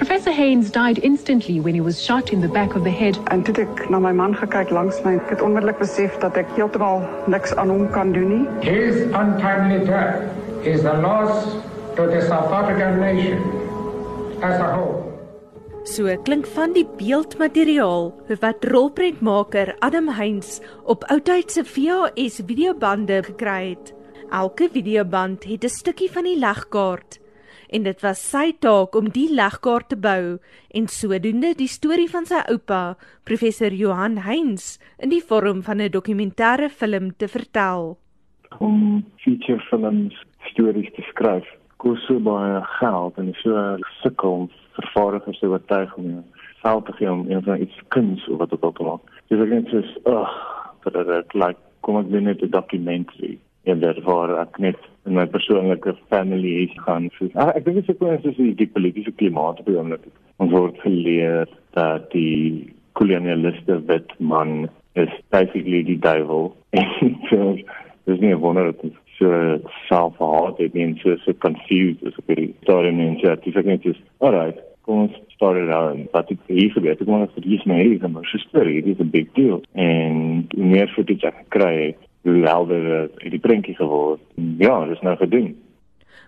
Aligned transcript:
Professor 0.00 0.30
Haynes 0.32 0.70
died 0.70 0.98
instantly 1.02 1.60
when 1.60 1.74
he 1.74 1.82
was 1.82 2.02
shot 2.02 2.32
in 2.32 2.40
the 2.40 2.48
back 2.48 2.74
of 2.74 2.84
the 2.84 2.90
head. 2.90 3.18
En 3.28 3.42
toe 3.44 3.52
ek 3.60 3.82
na 3.92 3.98
my 4.00 4.12
man 4.16 4.32
gekyk 4.32 4.72
langs 4.72 4.96
my, 5.04 5.12
ek 5.18 5.34
het 5.34 5.42
onmiddellik 5.44 5.76
besef 5.76 6.16
dat 6.22 6.38
ek 6.40 6.48
heeltemal 6.56 7.02
niks 7.28 7.52
aan 7.60 7.68
hom 7.68 7.82
kan 7.92 8.14
doen 8.16 8.30
nie. 8.32 8.46
His 8.64 9.02
untimely 9.10 9.84
death 9.84 10.64
is 10.64 10.88
a 10.88 10.96
loss 11.04 11.52
to 12.00 12.08
the 12.08 12.24
South 12.30 12.48
African 12.48 12.96
nation 13.04 13.44
as 14.40 14.56
a 14.56 14.72
whole. 14.72 15.04
So 15.84 16.08
klink 16.24 16.48
van 16.56 16.72
die 16.72 16.88
beeldmateriaal 16.96 18.12
wat 18.40 18.68
rolprentmaker 18.72 19.76
Adam 19.84 20.08
Heinz 20.16 20.62
op 20.88 21.04
oudtydse 21.12 21.68
VHS 21.68 22.40
videobande 22.48 23.20
gekry 23.28 23.74
het. 23.76 23.92
Elke 24.32 24.72
videoband 24.72 25.44
het 25.44 25.68
'n 25.68 25.76
stukkie 25.82 26.08
van 26.08 26.24
die 26.24 26.38
legkaart 26.40 27.20
en 27.70 27.86
dit 27.86 28.02
was 28.02 28.22
sy 28.32 28.50
taak 28.58 28.96
om 28.98 29.10
die 29.14 29.28
legkaart 29.34 29.88
te 29.92 29.96
bou 29.96 30.38
en 30.74 30.88
sodoende 30.90 31.54
die 31.58 31.70
storie 31.70 32.08
van 32.10 32.26
sy 32.26 32.42
oupa, 32.50 32.96
professor 33.24 33.72
Johan 33.72 34.18
Heinz, 34.26 34.78
in 34.98 35.10
die 35.14 35.22
vorm 35.22 35.62
van 35.62 35.80
'n 35.80 35.90
dokumentêre 35.90 36.68
film 36.68 37.12
te 37.16 37.28
vertel. 37.28 37.96
Om 38.58 39.04
feature 39.22 39.60
films 39.70 40.14
stories 40.50 40.90
te 40.96 41.02
skryf 41.10 41.46
kos 41.76 42.02
so 42.06 42.18
baie 42.18 42.60
geld 42.78 43.18
en 43.18 43.32
so 43.42 43.78
sukkel 44.02 44.30
om 44.30 44.50
vervaardigers 44.76 45.38
te 45.38 45.48
oortuig 45.48 45.96
om 45.96 46.24
geld 46.62 46.86
te 46.86 46.92
gee 46.92 47.10
om 47.10 47.24
een 47.30 47.42
van 47.42 47.60
iets 47.60 47.80
kuns 47.88 48.28
of 48.28 48.38
wat 48.38 48.62
ook 48.62 48.78
al. 48.78 49.00
Dis 49.28 49.40
ek 49.40 49.48
net 49.48 49.68
so 49.72 50.12
ag, 50.12 50.34
dat 50.84 51.06
dit 51.06 51.34
like 51.34 51.60
kom 51.80 51.96
ek 52.00 52.10
net 52.10 52.42
'n 52.42 52.50
dokumentary 52.50 53.38
en 53.64 53.80
dit 53.80 54.02
waar 54.04 54.38
ek 54.42 54.58
net 54.58 54.89
in 55.06 55.14
my 55.14 55.26
persoonlike 55.26 55.86
family 56.08 56.64
is 56.64 56.74
gaan. 56.86 57.10
So, 57.18 57.28
ah, 57.34 57.52
ek 57.56 57.64
dink 57.64 57.80
dit 57.80 57.88
is 57.88 57.94
ook 57.94 58.06
net 58.06 58.26
so 58.26 58.48
die 58.62 58.70
politieke 58.74 59.14
klimaat 59.22 59.60
op 59.62 59.70
die 59.70 59.78
oomblik. 59.78 60.08
Ons 60.42 60.52
word 60.52 60.80
geleer 60.84 61.48
dat 61.76 62.10
die 62.12 62.72
kolonialiste 62.98 63.80
wit 63.88 64.12
man 64.18 64.68
is 64.98 65.12
basically 65.30 65.82
die 65.86 65.98
duivel. 65.98 66.52
so, 67.30 67.56
dis 68.04 68.20
nie 68.20 68.34
'n 68.34 68.40
wonder 68.40 68.72
dat 68.72 68.92
so 69.20 69.58
selfhaat 69.88 70.58
het 70.58 70.74
en 70.74 70.96
so 71.02 71.16
so 71.16 71.32
confused 71.38 72.02
is 72.02 72.16
oor 72.26 72.34
die 72.34 72.54
storie 72.62 72.92
en 72.92 73.18
so 73.20 73.32
ek 73.32 73.48
sê 73.52 73.64
net 73.64 73.84
is 73.84 74.00
alright 74.18 74.60
kom 74.86 75.04
ons 75.04 75.18
start 75.34 75.60
it 75.60 75.72
out 75.76 75.98
but 76.12 76.30
it 76.34 76.40
is 76.48 76.76
a 76.76 76.80
bit 76.80 77.02
one 77.06 77.22
of 77.26 77.34
the 77.34 77.42
reasons 77.44 77.66
my 77.66 77.80
is 77.80 78.02
my 78.08 78.24
story 78.46 78.78
it 78.78 78.88
is 78.92 79.00
a 79.00 79.08
big 79.16 79.28
deal 79.34 79.60
en 79.74 80.46
meer 80.56 80.88
footage 80.94 81.28
ek 81.28 81.42
kry 81.56 81.92
hoe 82.22 82.46
helder 82.46 83.10
die 83.22 83.42
prentjie 83.42 83.76
geword 83.76 84.20
ja 84.58 84.84
dis 84.86 85.02
nou 85.06 85.16
gedoen 85.16 85.56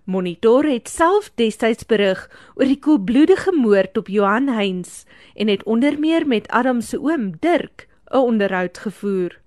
Monitor 0.05 0.67
het 0.67 0.89
self 0.89 1.31
destyds 1.39 1.87
berig 1.87 2.25
oor 2.55 2.67
die 2.67 2.79
koelbloedige 2.79 3.53
moord 3.55 3.99
op 3.99 4.09
Johan 4.11 4.49
Heinz 4.49 5.05
en 5.35 5.49
het 5.49 5.63
onder 5.63 5.99
meer 5.99 6.27
met 6.27 6.49
Adam 6.49 6.81
se 6.81 6.99
oom 6.99 7.35
Dirk 7.41 7.87
'n 8.13 8.17
onderhoud 8.17 8.79
gevoer. 8.79 9.39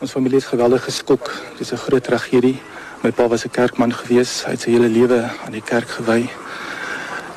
Ons 0.00 0.10
familie 0.10 0.36
is 0.36 0.46
geweldig 0.46 0.84
geskok. 0.84 1.30
Dis 1.58 1.72
'n 1.72 1.76
groot 1.76 2.04
tragedie. 2.04 2.56
My 3.02 3.12
pa 3.12 3.28
was 3.28 3.44
'n 3.44 3.50
kerkman 3.50 3.92
gewees. 3.92 4.44
Hy 4.44 4.50
het 4.50 4.60
sy 4.60 4.70
hele 4.70 4.88
lewe 4.88 5.30
aan 5.44 5.52
die 5.52 5.62
kerk 5.62 5.88
gewy. 5.88 6.28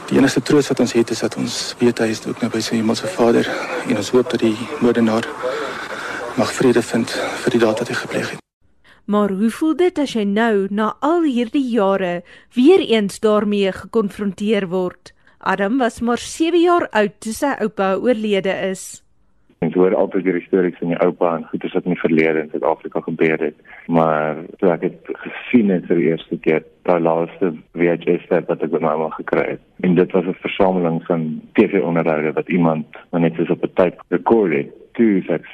Die 0.08 0.18
enigste 0.18 0.42
troos 0.42 0.68
wat 0.68 0.80
ons 0.80 0.94
het 0.94 1.10
is 1.10 1.20
dat 1.20 1.38
ons 1.38 1.76
weet 1.80 2.00
hy 2.00 2.08
is 2.08 2.26
ook 2.26 2.42
nou 2.42 2.52
by 2.52 2.60
sy 2.60 2.76
hemelse 2.76 3.08
Vader 3.08 3.48
en 3.88 3.98
ons 3.98 4.10
hoop 4.10 4.30
dat 4.30 4.40
die 4.40 4.58
moordenaar 4.82 5.28
mag 6.36 6.54
vrede 6.54 6.82
vind 6.82 7.10
vir 7.44 7.52
die 7.52 7.60
daad 7.60 7.80
wat 7.80 7.88
hy 7.88 7.96
gepleeg 7.96 8.30
het. 8.30 8.51
Maar 9.06 9.30
hoe 9.30 9.50
voel 9.50 9.76
dit 9.76 10.00
as 10.00 10.14
jy 10.14 10.24
nou 10.24 10.68
na 10.70 10.94
al 11.02 11.24
hierdie 11.26 11.66
jare 11.74 12.22
weer 12.54 12.80
eens 12.80 13.20
daarmee 13.20 13.72
gekonfronteer 13.72 14.68
word? 14.68 15.14
Adam 15.40 15.78
was 15.78 16.02
maar 16.02 16.18
7 16.18 16.62
jaar 16.62 16.88
oud 16.92 17.16
toe 17.20 17.34
sy 17.34 17.56
oupa 17.66 17.96
oorlede 17.98 18.54
is. 18.70 19.02
Ek 19.62 19.74
hoor 19.78 19.94
altyd 19.98 20.26
die 20.26 20.44
stories 20.46 20.78
van 20.78 20.94
die 20.94 21.00
oupa 21.06 21.36
en 21.38 21.44
goeie 21.50 21.70
wat 21.74 21.86
in 21.86 21.94
die 21.94 22.02
verlede 22.02 22.44
in 22.44 22.48
Suid-Afrika 22.54 23.02
gebeur 23.06 23.44
het, 23.46 23.58
maar 23.88 24.40
toe 24.62 24.72
ek 24.74 24.86
dit 24.86 25.12
gesien 25.26 25.70
het 25.74 25.86
vir 25.90 26.02
die 26.02 26.08
eerste 26.10 26.38
keer, 26.46 26.64
daai 26.90 27.02
laaste 27.02 27.52
VHS 27.78 28.26
wat 28.32 28.50
ek 28.58 28.72
by 28.74 28.82
my 28.82 28.96
ma 29.02 29.12
gekry 29.18 29.46
het, 29.52 29.62
en 29.86 29.98
dit 29.98 30.18
was 30.18 30.26
'n 30.26 30.42
versameling 30.46 30.98
van 31.06 31.28
TV-onderhoude 31.58 32.34
wat 32.34 32.50
iemand 32.50 32.86
net 33.14 33.38
soos 33.38 33.54
op 33.54 33.64
'n 33.64 33.74
tape 33.74 34.02
rekord 34.10 34.54
het. 34.54 34.70
Toe 34.94 35.22
sê 35.26 35.34
ek, 35.38 35.46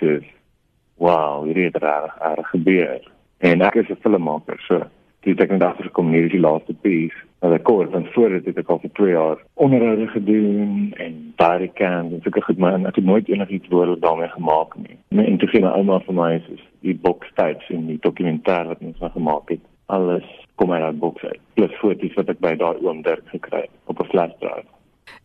"Wow, 0.97 1.45
hierdie 1.45 1.67
het 1.71 1.77
reg 1.83 2.47
gebeur." 2.51 3.16
En 3.39 3.61
ek 3.61 3.75
is 3.75 3.89
'n 3.89 4.01
filmmaker, 4.01 4.59
so 4.67 4.81
dit 5.27 5.41
ek 5.41 5.51
net 5.51 5.63
agter 5.65 5.89
gekom 5.89 6.11
hier 6.13 6.25
is 6.25 6.31
die 6.31 6.39
laaste 6.39 6.73
piece 6.85 7.17
wat 7.43 7.53
ek 7.57 7.65
kort 7.67 7.91
van 7.91 8.05
voor 8.13 8.29
dit 8.29 8.45
het 8.45 8.57
ek 8.57 8.69
al 8.69 8.79
vir 8.79 8.91
2 8.99 9.11
jaar 9.11 9.41
onderhoude 9.65 10.07
gedoen 10.07 10.93
en 11.05 11.17
baie 11.41 11.67
kan 11.79 12.13
en 12.13 12.21
seker 12.23 12.45
goed 12.47 12.57
maar 12.57 12.79
ek 12.87 12.95
het 12.95 13.05
nooit 13.05 13.27
enigiets 13.29 13.67
woorde 13.73 13.99
daarmee 13.99 14.29
gemaak 14.29 14.77
nie. 14.77 14.97
En 15.25 15.37
toe 15.37 15.49
sien 15.49 15.65
my 15.65 15.73
ouma 15.75 15.99
vir 16.05 16.13
my 16.13 16.29
is 16.37 16.63
die 16.85 16.95
boekstyds 16.95 17.69
en 17.69 17.87
die 17.87 17.99
dokumentêr 18.07 18.71
wat 18.71 18.81
ons 18.81 19.11
gemaak 19.17 19.49
het. 19.49 19.61
Alles 19.87 20.25
kom 20.55 20.71
uit 20.71 20.81
daai 20.81 20.99
boek 21.03 21.21
uit. 21.23 21.39
Plus 21.53 21.75
foto's 21.81 22.15
wat 22.15 22.31
ek 22.33 22.39
by 22.39 22.55
daai 22.55 22.81
oom 22.81 23.03
Dirk 23.03 23.27
gekry 23.33 23.65
het 23.67 23.75
op 23.85 24.01
'n 24.01 24.09
flash 24.13 24.33
drive. 24.39 24.67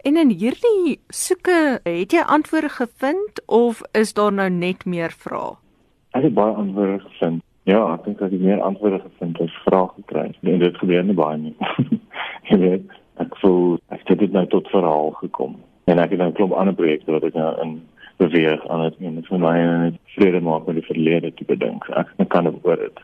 En 0.04 0.16
in 0.16 0.30
hierdie 0.30 0.98
soeke, 1.08 1.80
het 1.82 2.12
jy 2.12 2.22
antwoorde 2.26 2.68
gevind 2.68 3.42
of 3.46 3.82
is 3.92 4.14
daar 4.14 4.32
nou 4.32 4.50
net 4.50 4.84
meer 4.84 5.10
vrae? 5.10 5.56
Ek 6.12 6.22
het 6.22 6.34
baie 6.34 6.54
antwoorde 6.54 7.00
gevind. 7.00 7.42
Ja, 7.64 7.82
ek 7.94 8.04
dink 8.04 8.18
dat 8.18 8.32
ek 8.34 8.42
meer 8.42 8.60
antwoorde 8.60 8.98
gevind 9.04 9.38
het 9.38 9.46
as 9.46 9.58
vrae 9.62 9.88
gekry 9.94 10.24
het. 10.26 10.38
En 10.42 10.58
dit 10.58 10.78
gebeur 10.80 11.04
nie 11.06 11.14
baie 11.14 11.38
nie. 11.38 11.54
Jy 12.50 12.58
weet, 12.58 12.96
ek 13.22 13.36
voel 13.38 13.78
ek 13.94 14.02
het 14.10 14.18
dit 14.18 14.34
nou 14.34 14.42
tot 14.50 14.70
verhaal 14.74 15.12
gekom. 15.20 15.54
En 15.86 16.02
ek 16.02 16.14
het 16.14 16.18
nou 16.18 16.30
'n 16.32 16.38
klomp 16.38 16.56
ander 16.58 16.74
projekte 16.74 17.14
wat 17.14 17.26
ek 17.28 17.38
nou 17.38 17.52
in 17.62 17.76
beweeg 18.18 18.66
aan 18.68 18.82
het 18.86 18.98
en 18.98 19.22
vir 19.28 19.38
my 19.38 19.54
en 19.58 19.84
dit 19.90 20.00
vrede 20.16 20.40
maak 20.40 20.66
met 20.66 20.74
die 20.80 20.90
verlede 20.90 21.30
te 21.34 21.44
bedink. 21.46 21.86
Ek 21.94 22.28
kan 22.28 22.50
dit 22.50 22.58
oor 22.66 22.76
dit. 22.76 22.98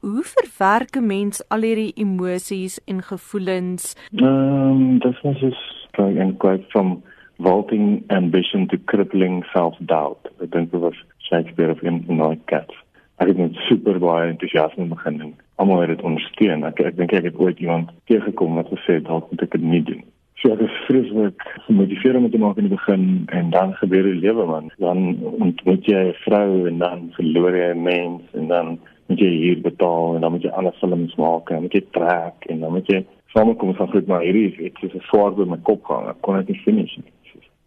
Hoe 0.00 0.24
verwerk 0.24 0.96
'n 0.96 1.06
mens 1.06 1.42
al 1.48 1.62
hierdie 1.62 1.94
emosies 1.94 2.80
en 2.86 3.02
gevoelens? 3.02 3.94
Ehm, 4.14 4.26
um, 4.26 4.98
dit 4.98 5.14
is 5.22 5.40
just 5.40 5.88
going 5.94 6.20
and 6.20 6.38
quite 6.38 6.64
from 6.68 7.02
vaulting 7.38 8.02
ambition 8.08 8.66
to 8.66 8.76
crippling 8.84 9.44
self-doubt. 9.54 10.30
Ek 10.42 10.50
dink 10.50 10.70
dit 10.70 10.80
was 10.80 11.04
Shakespeare 11.18 11.70
of 11.70 11.82
in 11.82 12.04
Night 12.06 12.44
Cats 12.44 12.74
ek 13.18 13.32
het 13.32 13.38
met 13.38 13.56
super 13.66 13.98
baie 13.98 14.30
entoesiasme 14.30 14.84
begin 14.90 15.20
en 15.20 15.32
almal 15.62 15.80
het 15.82 15.88
dit 15.94 16.04
ondersteun. 16.06 16.62
Ek 16.68 16.80
ek 16.80 16.96
dink 17.00 17.12
ek 17.18 17.26
het 17.30 17.40
ooit 17.42 17.58
iemand 17.58 17.90
teëgekom 18.10 18.60
wat 18.60 18.70
gesê 18.70 18.98
het 18.98 19.08
dalk 19.08 19.30
moet 19.30 19.42
ek 19.42 19.56
dit 19.56 19.66
nie 19.72 19.82
doen. 19.90 20.04
So 20.38 20.52
ek 20.54 20.62
is 20.62 20.76
vreeslik 20.86 21.46
gemotiveerd 21.66 22.20
om 22.20 22.28
te 22.30 22.38
maak 22.38 22.60
in 22.62 22.68
die 22.68 22.76
begin 22.76 23.04
en 23.34 23.50
dan 23.50 23.74
gebeur 23.80 24.06
die 24.06 24.20
lewe 24.22 24.46
man. 24.46 24.70
Dan 24.78 25.18
ontmoet 25.34 25.90
jy 25.90 26.04
'n 26.12 26.20
vrou 26.22 26.68
en 26.70 26.78
dan 26.78 27.10
verloor 27.18 27.56
jy 27.56 27.74
'n 27.74 27.82
mens 27.82 28.22
en 28.38 28.48
dan 28.54 28.78
moet 29.08 29.18
jy 29.18 29.32
hier 29.42 29.60
betaal 29.60 30.14
en 30.14 30.20
dan 30.20 30.32
moet 30.32 30.42
jy 30.42 30.50
ander 30.50 30.74
films 30.80 31.14
maak 31.16 31.50
en 31.50 31.62
moet 31.62 31.74
jy 31.74 31.84
trek 31.90 32.46
en 32.46 32.60
dan 32.60 32.72
moet 32.72 32.86
jy 32.86 33.04
samekom 33.34 33.74
van 33.74 33.90
goed 33.90 34.06
maar 34.06 34.22
hierdie 34.22 34.54
iets 34.70 34.80
so 34.80 34.98
swaar 35.10 35.34
by 35.34 35.44
my 35.44 35.58
kop 35.62 35.84
gaan. 35.84 36.08
Ek 36.08 36.20
kon 36.20 36.36
dit 36.36 36.48
nie 36.48 36.62
finish 36.64 36.96
nie 36.96 37.17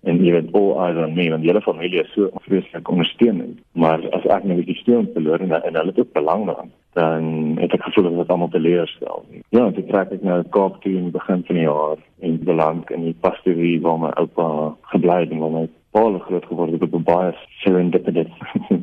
en 0.03 0.22
jy 0.25 0.31
weet 0.34 0.53
al 0.57 0.69
eyes 0.84 1.00
on 1.06 1.13
me 1.16 1.28
want 1.29 1.44
die 1.44 1.51
hele 1.51 1.62
familie 1.62 2.01
is 2.01 2.13
so 2.16 2.29
vreeslik 2.45 2.89
ondersteunend 2.89 3.59
maar 3.84 4.06
as 4.17 4.25
ek 4.38 4.47
nou 4.50 4.57
die 4.66 4.78
steun 4.79 5.09
verloor 5.13 5.44
en, 5.45 5.53
en 5.57 5.78
hulle 5.79 5.94
het 5.94 6.00
ook 6.01 6.13
belang 6.17 6.45
daarin 6.50 6.72
dan 6.97 7.28
het 7.62 7.75
ek 7.78 7.85
gevoel 7.88 8.09
dat 8.09 8.17
dit 8.22 8.34
almal 8.35 8.53
teleurstel 8.56 9.25
ja 9.57 9.67
dit 9.78 9.88
trek 9.91 10.16
ek 10.17 10.25
nou 10.25 10.39
Kaap 10.57 10.81
toe 10.81 10.95
in 10.97 11.09
die 11.09 11.17
begin 11.17 11.45
van 11.47 11.59
die 11.59 11.67
jaar 11.67 12.01
en 12.25 12.41
belang 12.50 12.81
in 12.97 13.06
die 13.09 13.17
pastorie 13.28 13.78
waar 13.85 14.01
my 14.01 14.12
oupa 14.23 14.47
gebly 14.95 15.22
het 15.23 15.35
en 15.35 15.45
waar 15.45 15.56
my 15.59 15.66
pa 15.91 16.03
groot 16.25 16.45
geword 16.50 16.72
het 16.72 16.88
op 16.88 16.95
'n 16.95 17.03
baie 17.03 17.33
serendipitous 17.63 18.33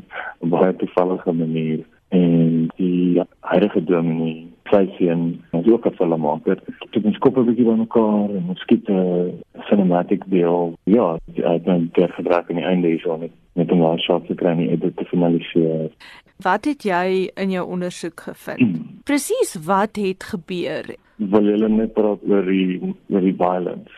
baie 0.54 0.76
toevallige 0.76 1.32
manier 1.32 1.84
en 2.08 2.68
die 2.76 3.22
huidige 3.40 3.84
dominee 3.84 4.46
sy 4.70 4.84
sien 4.96 5.40
ons 5.56 5.68
ook 5.68 5.86
'n 5.86 5.96
filmmaker. 5.96 6.58
Dit 6.90 7.04
is 7.04 7.18
koppe 7.18 7.42
bietjie 7.42 7.64
by 7.64 7.76
mekaar 7.76 8.28
en 8.36 8.44
ons 8.48 8.60
skiet 8.60 8.88
'n 8.88 9.42
cinematic 9.68 10.24
deel. 10.32 10.74
Ja, 10.91 11.16
ek 11.36 11.68
het 11.68 11.94
dit 11.94 12.16
gebruik 12.16 12.48
in 12.48 12.60
die 12.60 12.66
einde 12.66 12.94
hier 12.94 13.04
so 13.04 13.18
met 13.18 13.34
met 13.59 13.70
'n 13.72 13.80
laaste 13.82 14.04
shot 14.06 14.26
te 14.26 14.34
kry 14.34 14.50
en 14.54 14.78
dit 14.78 14.97
te 14.97 15.04
finaliseer. 15.04 15.91
Wat 16.36 16.65
het 16.65 16.82
jy 16.82 17.30
in 17.34 17.50
jou 17.50 17.66
ondersoek 17.66 18.20
gevind? 18.20 18.78
Presies 19.09 19.59
wat 19.66 19.97
het 19.97 20.22
gebeur? 20.24 20.94
Wil 21.16 21.44
jy 21.50 21.68
net 21.68 21.92
praat 21.92 22.22
oor 22.28 22.47
die 22.47 22.94
oor 23.10 23.20
die 23.20 23.34
violence? 23.34 23.91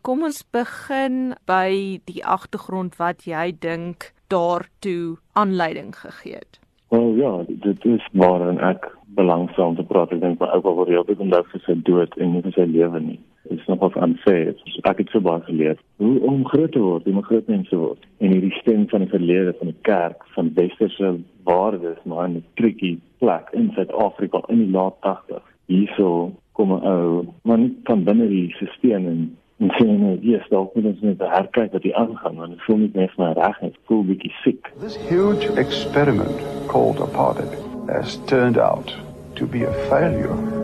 Kom 0.00 0.22
ons 0.22 0.44
begin 0.50 1.34
by 1.46 2.00
die 2.04 2.24
agtergrond 2.24 2.96
wat 2.96 3.24
jy 3.24 3.52
dink 3.58 4.12
daartoe 4.28 5.16
aanleiding 5.32 5.96
gegee 5.96 6.34
het. 6.34 6.60
Wel 6.88 7.14
ja, 7.14 7.32
dit 7.48 7.84
is 7.84 8.08
waarin 8.12 8.60
ek 8.60 8.88
belangsaam 9.16 9.76
te 9.76 9.82
praat. 9.82 10.12
Ek 10.12 10.20
dink 10.20 10.40
my 10.40 10.48
oupa 10.56 10.72
word 10.72 10.92
heeltyd 10.92 11.20
onthou 11.24 11.42
vir 11.52 11.64
sy 11.66 11.76
dood 11.88 12.16
en 12.16 12.32
nie 12.32 12.44
vir 12.44 12.54
sy 12.56 12.64
lewe 12.68 13.00
nie. 13.00 13.18
Dit 13.48 13.58
is 13.58 13.66
nogal 13.66 13.92
unfair. 14.04 14.54
Ek 14.82 14.98
het 15.02 15.10
so 15.12 15.20
baie 15.24 15.42
geleer 15.46 15.78
hoe 15.96 16.20
om 16.20 16.44
groot 16.46 16.72
te 16.72 16.82
word, 16.82 17.06
om 17.06 17.22
groot 17.22 17.46
mens 17.46 17.68
te 17.68 17.76
word. 17.76 18.06
En 18.18 18.32
hierdie 18.34 18.54
stem 18.60 18.88
van 18.88 19.04
die 19.04 19.12
verlede 19.12 19.54
van 19.58 19.72
die 19.72 19.80
kerk, 19.88 20.24
van 20.36 20.52
westerse 20.54 21.16
waardes, 21.48 21.98
maar 22.04 22.28
in 22.28 22.36
'n 22.36 22.44
tricky 22.54 22.98
plek 23.18 23.48
in 23.52 23.70
Suid-Afrika 23.74 24.42
in 24.48 24.58
die 24.64 24.70
laat 24.70 24.96
80s. 25.00 25.44
Hierso 25.66 26.32
kom 26.52 26.72
'n 26.72 26.84
ou 26.84 27.26
man 27.42 27.76
van 27.84 28.04
binne 28.04 28.28
die 28.28 28.50
stelsel 28.56 29.06
en 29.06 29.36
En 29.58 29.70
sê 29.74 29.84
hier 30.22 30.38
is 30.40 30.48
dalk 30.50 30.74
moet 30.74 30.84
ons 30.84 31.00
net 31.02 31.22
herkyk 31.32 31.72
wat 31.74 31.82
hier 31.82 31.96
aangaan 31.98 32.36
want 32.38 32.54
dit 32.54 32.62
voel 32.66 32.78
nie 32.82 32.90
meer 32.94 33.10
vir 33.14 33.24
my 33.24 33.30
reg 33.40 33.58
nie. 33.62 33.70
Ek 33.74 33.90
voel 33.90 34.04
bietjie 34.12 34.30
siek. 34.44 34.70
This 34.84 34.98
huge 35.08 35.50
experiment 35.64 36.46
called 36.70 37.02
apartheid 37.02 37.58
has 37.90 38.20
turned 38.30 38.62
out 38.68 38.94
to 39.34 39.50
be 39.50 39.66
a 39.66 39.74
failure. 39.90 40.57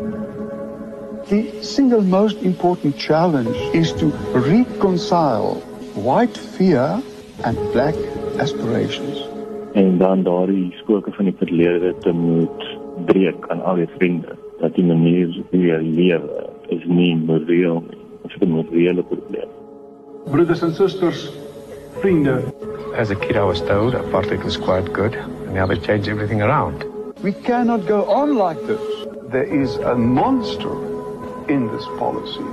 The 1.28 1.62
single 1.62 2.02
most 2.02 2.42
important 2.42 2.98
challenge 2.98 3.56
is 3.74 3.92
to 3.94 4.06
reconcile 4.32 5.54
white 5.94 6.36
fear 6.36 7.02
and 7.44 7.56
black 7.72 7.94
aspirations. 8.38 9.24
En 9.72 9.98
dan 9.98 10.22
daardie 10.22 10.72
spooke 10.82 11.12
van 11.12 11.24
die 11.24 11.34
verlede 11.38 11.94
te 12.00 12.12
moet 12.12 12.66
breek 13.06 13.48
aan 13.48 13.62
al 13.62 13.74
die 13.74 13.88
vriende 13.96 14.36
dat 14.60 14.74
die 14.74 14.84
manier 14.84 15.32
hoe 15.50 15.60
jy 15.60 15.80
lewe 15.82 16.48
is 16.68 16.84
nie 16.86 17.16
moreel 17.16 17.80
nie. 17.88 18.00
Dit 18.22 18.30
is 18.30 18.40
'n 18.40 18.50
morele 18.50 19.02
probleem. 19.02 19.48
Brothers 20.30 20.62
and 20.62 20.74
sisters, 20.74 21.32
vriende, 22.00 22.42
As 22.96 23.10
a 23.10 23.14
kid, 23.14 23.36
I 23.36 23.42
was 23.42 23.60
told 23.60 23.94
apartheid 23.94 24.44
was 24.44 24.56
quite 24.56 24.92
good, 24.92 25.16
and 25.46 25.54
now 25.54 25.66
they 25.66 25.78
changed 25.78 26.08
everything 26.08 26.42
around. 26.42 26.84
we 27.22 27.32
cannot 27.32 27.86
go 27.86 28.04
on 28.04 28.36
like 28.36 28.60
this. 28.66 29.06
There 29.32 29.62
is 29.62 29.76
a 29.76 29.94
monster 29.94 30.93
in 31.48 31.68
this 31.68 31.86
policy. 31.98 32.44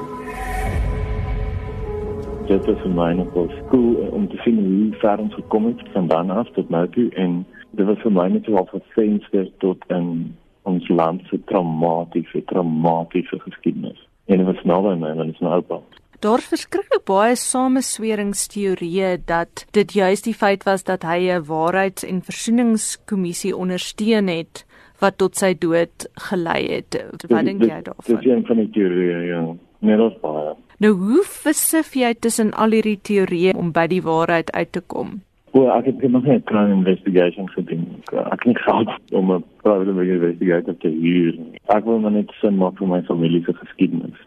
Dit 2.47 2.67
is 2.67 2.79
vir 2.83 2.91
my 2.91 3.13
nogal 3.13 3.47
cool 3.69 3.95
eh, 4.03 4.13
om 4.13 4.27
te 4.29 4.37
sien 4.43 4.57
hoe 4.59 4.99
ver 4.99 5.19
ons 5.19 5.33
gekom 5.33 5.65
het 5.65 5.81
van 5.93 6.07
dan 6.07 6.29
af 6.29 6.49
tot 6.57 6.69
nou 6.69 6.87
toe 6.95 7.09
en 7.15 7.45
dit 7.71 7.85
was 7.87 8.01
vir 8.03 8.11
my 8.11 8.27
net 8.27 8.45
so 8.45 8.57
'n 8.57 8.83
venster 8.95 9.47
tot 9.63 9.77
in 9.87 10.35
ons 10.63 10.87
land 10.89 11.21
se 11.29 11.39
traumatiese 11.43 12.43
traumatiese 12.45 13.39
geskiedenis. 13.39 14.07
En 14.25 14.37
dit 14.37 14.45
was 14.45 14.63
nou 14.63 14.95
my, 14.95 15.15
want 15.15 15.25
dit 15.25 15.33
is 15.33 15.39
nou 15.39 15.53
oupa. 15.53 15.79
Daar's 16.19 16.45
verskriklik 16.45 17.05
baie 17.05 17.35
samesweringsteorieë 17.35 19.23
dat 19.25 19.65
dit 19.71 19.93
juis 19.93 20.21
die 20.21 20.33
feit 20.33 20.63
was 20.63 20.83
dat 20.83 21.01
hy 21.01 21.31
'n 21.31 21.45
waarheids- 21.45 22.05
en 22.05 22.21
versoeningskommissie 22.21 23.55
ondersteun 23.57 24.27
het 24.27 24.65
wat 25.01 25.17
tot 25.17 25.35
sy 25.35 25.53
dood 25.59 26.07
gelei 26.29 26.67
het. 26.75 26.95
Wat 27.29 27.45
dink 27.45 27.61
jy 27.63 27.75
Dit 27.81 27.85
daarvan? 27.85 28.19
is 28.19 28.25
een 28.25 28.45
van 28.45 28.55
die 28.57 28.69
teorieë, 28.69 29.19
ja. 29.31 29.41
Nee, 29.81 29.97
dat 29.97 30.11
is 30.11 30.19
baie. 30.21 30.53
Nou 30.81 30.93
hoe 30.93 31.23
versif 31.25 31.93
jy 31.97 32.13
tussen 32.19 32.53
al 32.53 32.71
hierdie 32.71 32.99
teorieë 33.01 33.55
om 33.57 33.71
by 33.73 33.87
die 33.87 34.01
waarheid 34.01 34.51
uit 34.53 34.71
te 34.71 34.81
kom? 34.81 35.21
Wel, 35.51 35.67
ek 35.71 35.85
het 35.85 36.01
nog 36.09 36.23
nie 36.23 36.35
'n 36.37 36.43
crime 36.43 36.73
investigation 36.73 37.49
gedoen. 37.49 37.85
Ek, 38.31 38.43
het 38.43 38.57
gehad 38.57 38.89
om 39.11 39.31
'n 39.31 39.43
private 39.63 39.89
investigator 39.89 40.77
te 40.77 40.87
huur. 40.87 41.37
Ek 41.67 41.83
wil 41.85 41.99
maar 41.99 42.11
net 42.11 42.31
sin 42.41 42.57
maak 42.57 42.77
vir 42.77 42.87
my 42.87 43.01
familie 43.01 43.43
se 43.45 43.53
geskiedenis. 43.53 44.17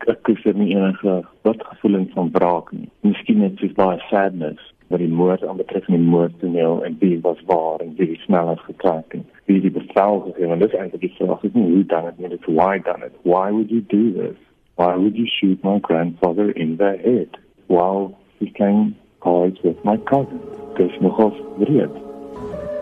Ek- 0.00 0.08
Ek 0.08 0.22
koester 0.22 0.54
nie 0.54 0.74
enige 0.76 1.24
wat 1.42 1.56
gevoelens 1.58 2.12
van 2.14 2.30
wraak 2.32 2.72
nie. 2.72 2.88
Miskien 3.02 3.38
net 3.38 3.58
soos 3.58 3.72
baie 3.72 3.98
sadness 4.10 4.72
wat 4.88 4.98
die 4.98 5.12
moord 5.20 5.44
aanbetref 5.44 5.86
en 5.86 5.94
die 5.94 6.10
moordtoneel 6.10 6.84
en 6.84 6.96
wie 7.00 7.20
was 7.22 7.40
waar 7.46 7.80
en 7.84 7.94
wie 7.96 8.06
die 8.14 8.20
snelheid 8.24 8.60
getrek 8.60 9.16
en 9.18 9.26
wie 9.44 9.60
die 9.60 9.70
bevel 9.70 10.20
gegee 10.26 10.46
want 10.46 10.60
dit 10.60 10.72
is 10.72 10.78
eintlik 10.80 11.00
die 11.06 11.14
vraag 11.18 11.42
is 11.42 11.52
nie 11.52 11.70
hoe 11.72 11.86
dan 11.86 12.04
het 12.10 12.18
nie 12.18 12.28
dit 12.28 12.46
why 12.46 12.78
done 12.90 13.04
it 13.06 13.16
why 13.22 13.50
would 13.50 13.70
you 13.70 13.84
do 13.88 14.12
this? 14.20 14.36
Why 14.78 14.94
would 14.94 15.16
you 15.16 15.26
shoot 15.26 15.64
my 15.64 15.80
grandfather 15.80 16.50
in 16.50 16.76
the 16.76 16.96
head 17.02 17.36
while 17.66 18.16
he 18.38 18.46
playing 18.50 18.94
cards 19.18 19.58
with 19.64 19.82
my 19.82 19.96
cousin? 19.96 20.38
Dis 20.76 20.94
nogal 21.00 21.34
wreed 21.58 21.90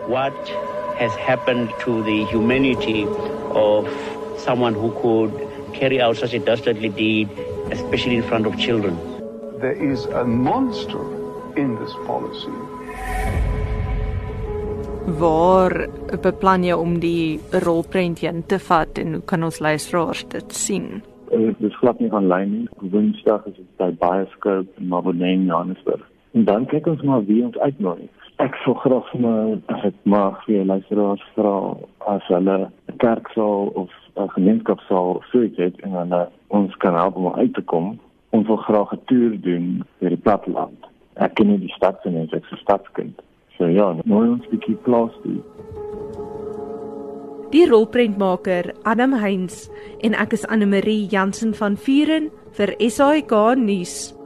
what 0.07 0.47
has 0.97 1.13
happened 1.15 1.73
to 1.79 2.03
the 2.03 2.23
humanity 2.25 3.05
of 3.49 3.89
someone 4.37 4.73
who 4.73 4.91
could 5.01 5.33
carry 5.73 5.99
out 5.99 6.15
such 6.17 6.33
a 6.33 6.39
dastardly 6.39 6.89
deed, 6.89 7.29
especially 7.71 8.15
in 8.15 8.23
front 8.23 8.45
of 8.45 8.57
children. 8.57 8.95
There 9.59 9.71
is 9.71 10.05
a 10.05 10.23
monster 10.23 11.01
in 11.01 11.09
this 11.11 11.16
policy. 12.07 12.55
Waar 15.19 15.87
beplan 16.21 16.63
jy 16.63 16.75
om 16.75 16.97
die 16.99 17.39
rolprent 17.63 18.19
heen 18.19 18.43
te 18.47 18.59
vat 18.59 18.97
en 18.97 19.19
hoe 19.19 19.23
kan 19.23 19.43
ons 19.43 19.59
luisteraars 19.59 20.25
dit 20.33 20.57
sien? 20.65 20.89
uh, 21.31 21.53
dis 21.59 21.75
glad 21.79 21.99
nie 21.99 22.11
aanlyn 22.11 22.51
nie. 22.51 22.67
Woensdag 22.91 23.45
is 23.49 23.57
dit 23.57 23.69
by 23.81 23.89
Bioscope 24.01 24.81
in 24.81 24.87
Maboneng 24.91 25.47
Johannesburg. 25.47 26.03
En 26.37 26.45
dan 26.45 26.67
kyk 26.71 26.87
ons 26.87 27.03
maar 27.07 27.25
wie 27.27 27.43
ons 27.45 27.57
uitnooi. 27.57 28.09
Ek 28.43 28.57
sou 28.63 28.75
graag 28.83 29.07
maar 29.21 29.55
as 29.73 29.87
ek 29.89 29.95
mag 30.05 30.43
vir 30.45 30.67
luisteraars 30.69 31.23
vra 31.35 31.55
as 32.13 32.27
hulle 32.31 32.57
'n 32.67 32.97
kerksaal 33.03 33.71
of 33.83 33.89
'n 34.15 34.29
gemeenskapsaal 34.35 35.23
so 35.31 35.41
iets 35.41 35.57
het 35.57 35.81
en 35.81 35.91
dan 35.91 36.13
uh, 36.13 36.25
ons 36.47 36.75
kan 36.77 36.93
help 36.93 37.15
om 37.15 37.33
uit 37.33 37.53
te 37.53 37.61
kom. 37.61 37.99
Ons 38.29 38.47
wil 38.47 38.61
graag 38.67 38.93
'n 38.93 39.01
toer 39.05 39.33
doen 39.41 39.83
deur 39.99 40.09
die 40.09 40.25
platteland 40.27 40.85
ek 41.19 41.35
ken 41.35 41.47
nie 41.47 41.57
die 41.57 41.73
stad 41.75 41.99
se 42.03 42.09
nie 42.09 42.25
ek 42.25 42.43
'n 42.51 42.63
stadskind 42.63 43.21
so 43.57 43.67
ja 43.67 43.93
nooi 44.05 44.27
ons 44.29 44.47
bietjie 44.51 44.75
plaas 44.85 45.13
toe 45.23 45.41
Die 47.47 47.63
rolprentmaker 47.63 48.73
Adam 48.83 49.13
Heinz 49.13 49.69
en 50.03 50.13
ek 50.13 50.33
is 50.33 50.43
Anne 50.51 50.65
Marie 50.67 51.07
Jansen 51.07 51.53
van 51.55 51.77
Vuren 51.79 52.27
vir 52.57 52.73
SAK 52.75 53.55
nuus. 53.55 54.16